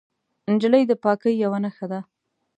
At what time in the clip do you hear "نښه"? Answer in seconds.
1.63-1.85